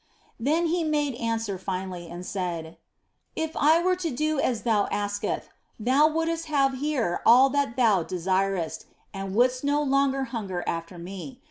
[0.39, 2.79] Then He made answer finally and said:
[3.35, 5.47] "If I were to do as thou askest,
[5.79, 11.39] thou wouldst have here all that thou desirest, and wouldst no longer hunger after Me.